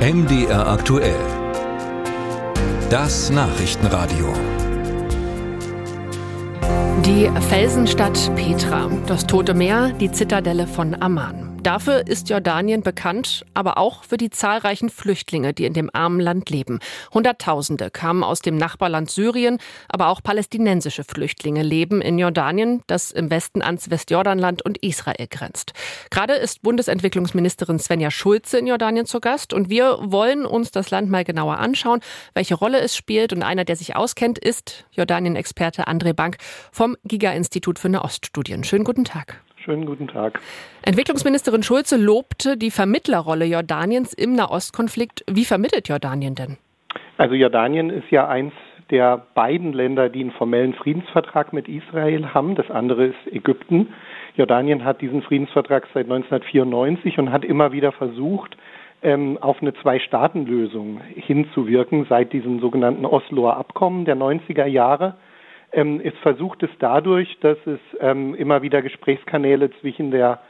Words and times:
MDR 0.00 0.66
aktuell. 0.66 1.20
Das 2.88 3.28
Nachrichtenradio. 3.28 4.32
Die 7.04 7.30
Felsenstadt 7.50 8.34
Petra, 8.34 8.88
das 9.06 9.26
Tote 9.26 9.52
Meer, 9.52 9.92
die 9.92 10.10
Zitadelle 10.10 10.66
von 10.66 10.96
Amman. 11.02 11.49
Dafür 11.62 12.06
ist 12.06 12.30
Jordanien 12.30 12.80
bekannt, 12.80 13.44
aber 13.52 13.76
auch 13.76 14.04
für 14.04 14.16
die 14.16 14.30
zahlreichen 14.30 14.88
Flüchtlinge, 14.88 15.52
die 15.52 15.66
in 15.66 15.74
dem 15.74 15.90
armen 15.92 16.18
Land 16.18 16.48
leben. 16.48 16.78
Hunderttausende 17.12 17.90
kamen 17.90 18.24
aus 18.24 18.40
dem 18.40 18.56
Nachbarland 18.56 19.10
Syrien, 19.10 19.58
aber 19.88 20.08
auch 20.08 20.22
palästinensische 20.22 21.04
Flüchtlinge 21.04 21.62
leben 21.62 22.00
in 22.00 22.18
Jordanien, 22.18 22.82
das 22.86 23.10
im 23.10 23.28
Westen 23.28 23.60
ans 23.60 23.90
Westjordanland 23.90 24.62
und 24.62 24.78
Israel 24.78 25.26
grenzt. 25.28 25.74
Gerade 26.08 26.32
ist 26.32 26.62
Bundesentwicklungsministerin 26.62 27.78
Svenja 27.78 28.10
Schulze 28.10 28.58
in 28.58 28.66
Jordanien 28.66 29.04
zu 29.04 29.20
Gast 29.20 29.52
und 29.52 29.68
wir 29.68 29.98
wollen 30.00 30.46
uns 30.46 30.70
das 30.70 30.90
Land 30.90 31.10
mal 31.10 31.24
genauer 31.24 31.58
anschauen, 31.58 32.00
welche 32.32 32.54
Rolle 32.54 32.80
es 32.80 32.96
spielt. 32.96 33.34
Und 33.34 33.42
einer, 33.42 33.66
der 33.66 33.76
sich 33.76 33.96
auskennt, 33.96 34.38
ist 34.38 34.86
Jordanien-Experte 34.92 35.88
André 35.88 36.14
Bank 36.14 36.38
vom 36.72 36.96
Giga-Institut 37.04 37.78
für 37.78 37.90
Nahoststudien. 37.90 38.64
Schönen 38.64 38.84
guten 38.84 39.04
Tag. 39.04 39.42
Schönen 39.70 39.86
guten 39.86 40.08
Tag. 40.08 40.40
Entwicklungsministerin 40.82 41.62
Schulze 41.62 41.96
lobte 41.96 42.56
die 42.56 42.72
Vermittlerrolle 42.72 43.44
Jordaniens 43.44 44.12
im 44.12 44.34
Nahostkonflikt. 44.34 45.22
Wie 45.30 45.44
vermittelt 45.44 45.88
Jordanien 45.88 46.34
denn? 46.34 46.56
Also 47.18 47.36
Jordanien 47.36 47.88
ist 47.88 48.10
ja 48.10 48.26
eins 48.26 48.52
der 48.90 49.24
beiden 49.36 49.72
Länder, 49.72 50.08
die 50.08 50.22
einen 50.22 50.32
formellen 50.32 50.74
Friedensvertrag 50.74 51.52
mit 51.52 51.68
Israel 51.68 52.34
haben. 52.34 52.56
Das 52.56 52.68
andere 52.68 53.06
ist 53.06 53.32
Ägypten. 53.32 53.94
Jordanien 54.34 54.84
hat 54.84 55.00
diesen 55.02 55.22
Friedensvertrag 55.22 55.86
seit 55.94 56.06
1994 56.06 57.18
und 57.18 57.30
hat 57.30 57.44
immer 57.44 57.70
wieder 57.70 57.92
versucht, 57.92 58.56
ähm, 59.02 59.38
auf 59.40 59.62
eine 59.62 59.72
Zwei-Staaten-Lösung 59.74 61.00
hinzuwirken 61.14 62.06
seit 62.08 62.32
diesem 62.32 62.58
sogenannten 62.58 63.06
Osloer 63.06 63.56
Abkommen 63.56 64.04
der 64.04 64.16
90er 64.16 64.66
Jahre. 64.66 65.14
Ähm, 65.72 66.00
es 66.02 66.14
versucht 66.22 66.62
es 66.62 66.70
dadurch, 66.78 67.38
dass 67.40 67.58
es 67.66 67.80
ähm, 68.00 68.34
immer 68.34 68.62
wieder 68.62 68.82
Gesprächskanäle 68.82 69.70
zwischen 69.80 70.10
der 70.10 70.40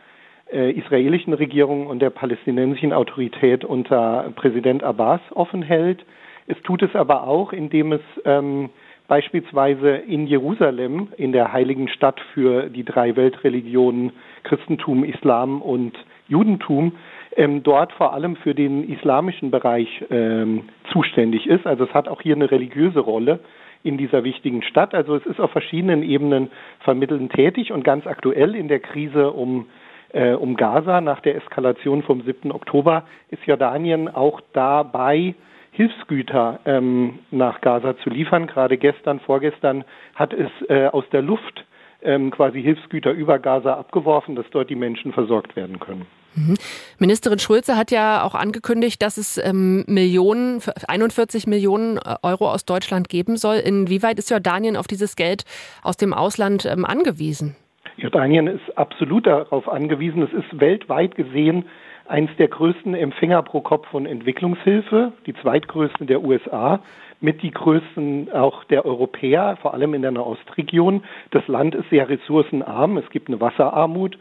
äh, 0.53 0.73
israelischen 0.73 1.35
Regierung 1.35 1.87
und 1.87 2.01
der 2.01 2.11
palästinensischen 2.11 2.93
Autorität 2.93 3.65
unter 3.65 4.33
Präsident 4.37 4.83
Abbas 4.83 5.21
offen 5.35 5.63
hält. 5.63 6.05
Es 6.47 6.61
tut 6.63 6.83
es 6.83 6.95
aber 6.95 7.27
auch, 7.27 7.53
indem 7.53 7.93
es 7.93 8.01
ähm, 8.25 8.71
beispielsweise 9.07 9.91
in 9.91 10.27
Jerusalem, 10.27 11.09
in 11.17 11.33
der 11.33 11.53
heiligen 11.53 11.89
Stadt 11.89 12.21
für 12.33 12.71
die 12.71 12.85
drei 12.85 13.17
Weltreligionen 13.17 14.13
Christentum, 14.45 15.05
Islam 15.05 15.61
und 15.63 15.97
Judentum, 16.29 16.93
ähm, 17.37 17.63
dort 17.63 17.93
vor 17.93 18.13
allem 18.15 18.37
für 18.37 18.55
den 18.55 18.89
islamischen 18.89 19.51
Bereich 19.51 20.05
ähm, 20.11 20.69
zuständig 20.93 21.47
ist. 21.47 21.67
Also 21.67 21.85
es 21.85 21.95
hat 21.95 22.09
auch 22.09 22.23
hier 22.23 22.35
eine 22.35 22.51
religiöse 22.51 23.01
Rolle 23.01 23.41
in 23.83 23.97
dieser 23.97 24.25
wichtigen 24.25 24.63
Stadt. 24.63 24.95
Also 24.95 25.17
es 25.17 25.27
ist 25.27 25.41
auf 25.41 25.51
verschiedenen 25.51 26.03
Ebenen 26.03 26.51
vermittelnd 26.81 27.33
tätig 27.33 27.73
und 27.73 27.85
ganz 27.85 28.07
aktuell 28.07 28.55
in 28.55 28.69
der 28.69 28.81
Krise 28.81 29.31
um 29.31 29.67
äh, 30.13 30.33
um 30.33 30.57
Gaza 30.57 31.01
nach 31.01 31.21
der 31.21 31.37
Eskalation 31.37 32.03
vom 32.03 32.23
7. 32.23 32.51
Oktober 32.51 33.05
ist 33.29 33.45
Jordanien 33.47 34.09
auch 34.09 34.41
dabei, 34.53 35.35
Hilfsgüter 35.73 36.61
ähm, 36.65 37.21
nach 37.31 37.61
Gaza 37.61 37.97
zu 37.99 38.11
liefern. 38.11 38.47
Gerade 38.49 38.77
gestern, 38.77 39.21
vorgestern 39.21 39.85
hat 40.17 40.33
es 40.33 40.51
äh, 40.69 40.87
aus 40.89 41.05
der 41.13 41.23
Luft 41.23 41.65
ähm, 42.03 42.31
quasi 42.31 42.61
Hilfsgüter 42.61 43.13
über 43.13 43.39
Gaza 43.39 43.75
abgeworfen, 43.75 44.35
dass 44.35 44.47
dort 44.51 44.69
die 44.69 44.75
Menschen 44.75 45.13
versorgt 45.13 45.55
werden 45.55 45.79
können. 45.79 46.07
Mhm. 46.35 46.57
Ministerin 46.99 47.39
Schulze 47.39 47.77
hat 47.77 47.91
ja 47.91 48.23
auch 48.23 48.35
angekündigt, 48.35 49.03
dass 49.03 49.17
es 49.17 49.39
ähm, 49.39 49.85
Millionen, 49.87 50.61
41 50.89 51.47
Millionen 51.47 51.99
äh, 51.99 52.17
Euro 52.23 52.51
aus 52.51 52.65
Deutschland 52.65 53.09
geben 53.09 53.37
soll. 53.37 53.57
Inwieweit 53.57 54.19
ist 54.19 54.31
Jordanien 54.31 54.77
auf 54.77 54.87
dieses 54.87 55.17
Geld 55.17 55.45
aus 55.83 55.97
dem 55.97 56.13
Ausland 56.13 56.67
ähm, 56.67 56.85
angewiesen? 56.85 57.57
Jordanien 57.97 58.47
ist 58.47 58.79
absolut 58.79 59.27
darauf 59.27 59.69
angewiesen. 59.69 60.23
Es 60.23 60.33
ist 60.33 60.61
weltweit 60.61 61.15
gesehen 61.17 61.67
eines 62.09 62.35
der 62.39 62.49
größten 62.49 62.95
Empfänger 62.95 63.43
pro 63.43 63.61
Kopf 63.61 63.87
von 63.89 64.05
Entwicklungshilfe, 64.05 65.13
die 65.27 65.35
zweitgrößten 65.35 66.07
der 66.07 66.23
USA, 66.23 66.81
mit 67.21 67.43
die 67.43 67.51
größten 67.51 68.33
auch 68.33 68.65
der 68.65 68.85
Europäer, 68.85 69.59
vor 69.61 69.75
allem 69.75 69.95
in 69.95 70.03
der 70.03 70.11
Nahostregion. 70.11 71.05
Das 71.31 71.47
Land 71.47 71.75
ist 71.75 71.89
sehr 71.91 72.09
ressourcenarm. 72.09 72.97
Es 72.97 73.09
gibt 73.11 73.29
eine 73.29 73.41
Wasserarmut. 73.41 74.19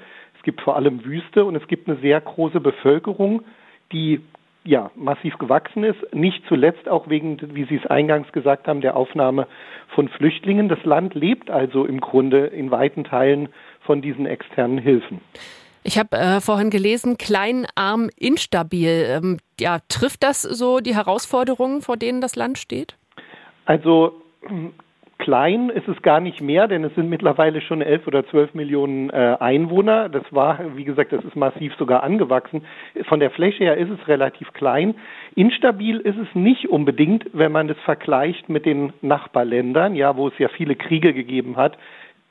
Es 0.49 0.55
gibt 0.55 0.61
vor 0.63 0.77
allem 0.77 1.05
Wüste 1.05 1.45
und 1.45 1.55
es 1.55 1.67
gibt 1.67 1.87
eine 1.87 1.99
sehr 1.99 2.19
große 2.19 2.59
Bevölkerung, 2.59 3.43
die 3.91 4.19
ja 4.63 4.89
massiv 4.95 5.37
gewachsen 5.37 5.83
ist, 5.83 5.99
nicht 6.11 6.41
zuletzt 6.47 6.89
auch 6.89 7.07
wegen, 7.07 7.37
wie 7.53 7.65
Sie 7.65 7.75
es 7.75 7.85
eingangs 7.85 8.31
gesagt 8.31 8.67
haben, 8.67 8.81
der 8.81 8.97
Aufnahme 8.97 9.45
von 9.93 10.09
Flüchtlingen. 10.09 10.67
Das 10.67 10.83
Land 10.85 11.13
lebt 11.13 11.51
also 11.51 11.85
im 11.85 11.99
Grunde 11.99 12.47
in 12.47 12.71
weiten 12.71 13.03
Teilen 13.03 13.49
von 13.81 14.01
diesen 14.01 14.25
externen 14.25 14.79
Hilfen. 14.79 15.21
Ich 15.83 15.99
habe 15.99 16.17
äh, 16.17 16.41
vorhin 16.41 16.71
gelesen, 16.71 17.19
klein, 17.19 17.67
arm, 17.75 18.09
instabil. 18.17 19.05
Ähm, 19.07 19.37
ja, 19.59 19.81
trifft 19.87 20.23
das 20.23 20.41
so 20.41 20.79
die 20.79 20.95
Herausforderungen, 20.95 21.83
vor 21.83 21.95
denen 21.95 22.21
das 22.21 22.35
Land 22.35 22.57
steht? 22.57 22.95
Also 23.65 24.19
klein 25.29 25.69
ist 25.69 25.87
es 25.87 26.01
gar 26.01 26.19
nicht 26.19 26.41
mehr, 26.41 26.67
denn 26.67 26.83
es 26.83 26.95
sind 26.95 27.07
mittlerweile 27.07 27.61
schon 27.61 27.83
elf 27.83 28.07
oder 28.07 28.25
zwölf 28.29 28.55
Millionen 28.55 29.11
äh, 29.11 29.37
Einwohner. 29.39 30.09
Das 30.09 30.23
war, 30.31 30.75
wie 30.75 30.85
gesagt, 30.85 31.13
das 31.13 31.23
ist 31.23 31.35
massiv 31.35 31.75
sogar 31.75 32.01
angewachsen. 32.01 32.63
Von 33.07 33.19
der 33.19 33.29
Fläche 33.29 33.63
her 33.63 33.77
ist 33.77 33.91
es 33.91 34.07
relativ 34.07 34.51
klein. 34.53 34.95
Instabil 35.35 35.99
ist 35.99 36.17
es 36.17 36.33
nicht 36.33 36.67
unbedingt, 36.67 37.25
wenn 37.31 37.51
man 37.51 37.67
das 37.67 37.77
vergleicht 37.85 38.49
mit 38.49 38.65
den 38.65 38.91
Nachbarländern, 39.03 39.93
ja, 39.93 40.17
wo 40.17 40.29
es 40.29 40.33
ja 40.39 40.47
viele 40.47 40.75
Kriege 40.75 41.13
gegeben 41.13 41.57
hat. 41.57 41.77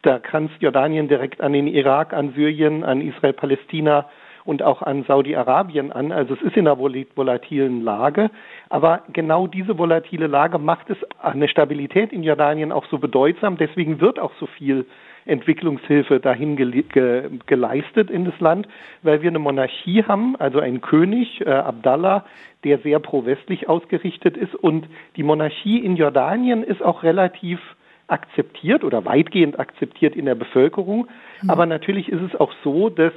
Da 0.03 0.19
grenzt 0.19 0.57
Jordanien 0.59 1.07
direkt 1.07 1.41
an 1.41 1.53
den 1.53 1.69
Irak, 1.69 2.13
an 2.13 2.33
Syrien, 2.35 2.83
an 2.83 3.01
Israel, 3.01 3.33
Palästina 3.33 4.07
und 4.49 4.63
auch 4.63 4.81
an 4.81 5.05
Saudi-Arabien 5.05 5.93
an. 5.93 6.11
Also 6.11 6.33
es 6.33 6.41
ist 6.41 6.57
in 6.57 6.67
einer 6.67 6.79
volatilen 6.79 7.83
Lage. 7.83 8.31
Aber 8.71 9.03
genau 9.13 9.47
diese 9.47 9.77
volatile 9.77 10.27
Lage 10.27 10.59
macht 10.59 10.89
es 10.89 10.97
eine 11.21 11.49
Stabilität 11.49 12.15
in 12.15 12.23
Jordanien 12.23 12.73
auch 12.73 12.87
so 12.87 12.97
bedeutsam. 12.97 13.59
Deswegen 13.59 14.01
wird 14.01 14.19
auch 14.19 14.33
so 14.41 14.47
viel 14.47 14.87
Entwicklungshilfe 15.27 16.19
dahin 16.19 16.57
ge 16.57 16.83
ge 16.83 17.29
geleistet 17.45 18.11
in 18.11 18.25
das 18.25 18.41
Land, 18.41 18.67
weil 19.03 19.21
wir 19.21 19.29
eine 19.29 19.39
Monarchie 19.39 20.03
haben, 20.05 20.35
also 20.37 20.61
einen 20.61 20.81
König, 20.81 21.43
äh, 21.43 21.51
Abdallah, 21.51 22.25
der 22.65 22.79
sehr 22.79 23.01
pro-westlich 23.01 23.69
ausgerichtet 23.69 24.39
ist. 24.39 24.55
Und 24.55 24.87
die 25.17 25.25
Monarchie 25.25 25.79
in 25.79 25.97
Jordanien 25.97 26.63
ist 26.63 26.83
auch 26.83 27.03
relativ 27.03 27.61
akzeptiert 28.07 28.83
oder 28.83 29.05
weitgehend 29.05 29.61
akzeptiert 29.61 30.17
in 30.17 30.25
der 30.25 30.37
Bevölkerung. 30.37 31.07
Mhm. 31.43 31.51
Aber 31.51 31.67
natürlich 31.67 32.09
ist 32.09 32.23
es 32.23 32.41
auch 32.41 32.53
so, 32.65 32.89
dass 32.89 33.13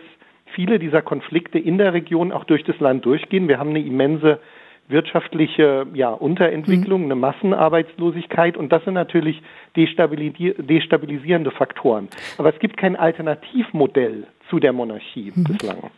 viele 0.53 0.79
dieser 0.79 1.01
Konflikte 1.01 1.59
in 1.59 1.77
der 1.77 1.93
Region 1.93 2.31
auch 2.31 2.43
durch 2.43 2.63
das 2.63 2.79
Land 2.79 3.05
durchgehen. 3.05 3.47
Wir 3.47 3.59
haben 3.59 3.69
eine 3.69 3.81
immense 3.81 4.39
wirtschaftliche 4.87 5.87
ja, 5.93 6.09
Unterentwicklung, 6.09 7.01
mhm. 7.01 7.05
eine 7.05 7.15
Massenarbeitslosigkeit 7.15 8.57
und 8.57 8.71
das 8.71 8.83
sind 8.83 8.93
natürlich 8.93 9.41
destabilisierende 9.75 11.51
Faktoren. 11.51 12.09
Aber 12.37 12.53
es 12.53 12.59
gibt 12.59 12.77
kein 12.77 12.95
Alternativmodell 12.95 14.27
zu 14.51 14.59
der 14.59 14.73
Monarchie 14.73 15.31
mhm. 15.33 15.45
bislang. 15.45 15.89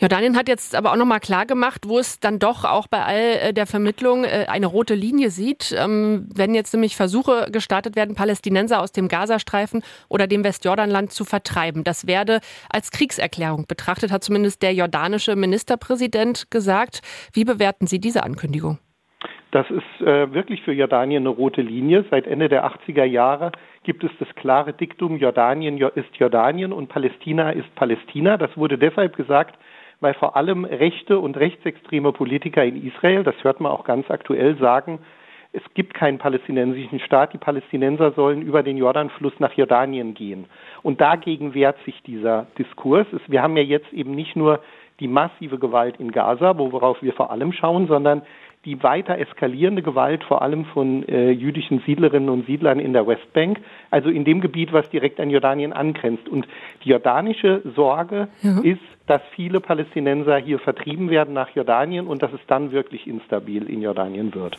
Jordanien 0.00 0.36
hat 0.36 0.48
jetzt 0.48 0.74
aber 0.74 0.92
auch 0.92 0.96
noch 0.96 1.06
mal 1.06 1.20
klar 1.20 1.46
gemacht, 1.46 1.86
wo 1.86 1.98
es 1.98 2.18
dann 2.18 2.40
doch 2.40 2.64
auch 2.64 2.88
bei 2.88 3.04
all 3.04 3.20
äh, 3.20 3.52
der 3.54 3.66
Vermittlung 3.66 4.24
äh, 4.24 4.46
eine 4.48 4.66
rote 4.66 4.94
Linie 4.94 5.30
sieht. 5.30 5.72
Ähm, 5.78 6.28
wenn 6.34 6.54
jetzt 6.54 6.74
nämlich 6.74 6.96
Versuche 6.96 7.48
gestartet 7.52 7.94
werden, 7.94 8.16
Palästinenser 8.16 8.82
aus 8.82 8.90
dem 8.90 9.06
Gazastreifen 9.06 9.84
oder 10.08 10.26
dem 10.26 10.42
Westjordanland 10.42 11.12
zu 11.12 11.24
vertreiben, 11.24 11.84
das 11.84 12.08
werde 12.08 12.40
als 12.68 12.90
Kriegserklärung 12.90 13.66
betrachtet, 13.68 14.10
hat 14.10 14.24
zumindest 14.24 14.62
der 14.62 14.74
jordanische 14.74 15.36
Ministerpräsident 15.36 16.50
gesagt. 16.50 17.02
Wie 17.32 17.44
bewerten 17.44 17.86
Sie 17.86 18.00
diese 18.00 18.24
Ankündigung? 18.24 18.78
Das 19.50 19.68
ist 19.70 20.06
äh, 20.06 20.32
wirklich 20.32 20.62
für 20.62 20.72
Jordanien 20.72 21.22
eine 21.22 21.30
rote 21.30 21.62
Linie. 21.62 22.04
Seit 22.10 22.26
Ende 22.26 22.48
der 22.48 22.64
80er 22.64 23.04
Jahre 23.04 23.50
gibt 23.82 24.04
es 24.04 24.10
das 24.20 24.28
klare 24.36 24.72
Diktum, 24.72 25.16
Jordanien 25.16 25.78
ist 25.78 26.16
Jordanien 26.16 26.72
und 26.72 26.88
Palästina 26.88 27.50
ist 27.50 27.74
Palästina. 27.74 28.36
Das 28.36 28.56
wurde 28.56 28.78
deshalb 28.78 29.16
gesagt, 29.16 29.58
weil 30.00 30.14
vor 30.14 30.36
allem 30.36 30.64
rechte 30.64 31.18
und 31.18 31.36
rechtsextreme 31.36 32.12
Politiker 32.12 32.64
in 32.64 32.86
Israel, 32.86 33.24
das 33.24 33.34
hört 33.42 33.60
man 33.60 33.72
auch 33.72 33.84
ganz 33.84 34.10
aktuell, 34.10 34.56
sagen, 34.56 35.00
es 35.52 35.62
gibt 35.74 35.94
keinen 35.94 36.18
palästinensischen 36.18 37.00
Staat, 37.00 37.32
die 37.32 37.38
Palästinenser 37.38 38.12
sollen 38.12 38.42
über 38.42 38.62
den 38.62 38.76
Jordanfluss 38.76 39.32
nach 39.40 39.52
Jordanien 39.54 40.14
gehen. 40.14 40.44
Und 40.82 41.00
dagegen 41.00 41.54
wehrt 41.54 41.76
sich 41.84 42.00
dieser 42.04 42.46
Diskurs. 42.56 43.06
Wir 43.26 43.42
haben 43.42 43.56
ja 43.56 43.64
jetzt 43.64 43.92
eben 43.92 44.14
nicht 44.14 44.36
nur 44.36 44.60
die 45.00 45.08
massive 45.08 45.58
Gewalt 45.58 45.98
in 45.98 46.12
Gaza, 46.12 46.56
worauf 46.56 47.02
wir 47.02 47.14
vor 47.14 47.30
allem 47.32 47.52
schauen, 47.52 47.88
sondern 47.88 48.22
die 48.64 48.82
weiter 48.82 49.18
eskalierende 49.18 49.82
Gewalt 49.82 50.22
vor 50.24 50.42
allem 50.42 50.66
von 50.66 51.02
äh, 51.08 51.30
jüdischen 51.30 51.82
Siedlerinnen 51.86 52.28
und 52.28 52.46
Siedlern 52.46 52.78
in 52.78 52.92
der 52.92 53.06
Westbank, 53.06 53.60
also 53.90 54.10
in 54.10 54.24
dem 54.24 54.40
Gebiet, 54.40 54.72
was 54.72 54.88
direkt 54.90 55.18
an 55.18 55.30
Jordanien 55.30 55.72
angrenzt. 55.72 56.28
Und 56.28 56.46
die 56.84 56.90
jordanische 56.90 57.62
Sorge 57.74 58.28
ja. 58.42 58.60
ist, 58.60 58.80
dass 59.06 59.22
viele 59.34 59.60
Palästinenser 59.60 60.36
hier 60.36 60.58
vertrieben 60.58 61.08
werden 61.10 61.32
nach 61.32 61.50
Jordanien 61.50 62.06
und 62.06 62.22
dass 62.22 62.32
es 62.32 62.40
dann 62.46 62.70
wirklich 62.70 63.06
instabil 63.06 63.68
in 63.68 63.80
Jordanien 63.82 64.34
wird. 64.34 64.58